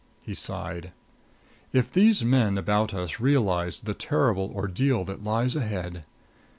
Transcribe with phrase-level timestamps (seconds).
[0.23, 0.93] He sighed.
[1.73, 6.05] "If these men about us realized the terrible ordeal that lies ahead!